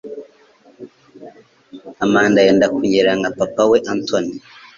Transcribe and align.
Amanda 2.05 2.45
yenda 2.45 2.65
kunyerera 2.73 3.11
nka 3.19 3.29
papa 3.37 3.63
we, 3.69 3.77
Anthony 3.93 4.31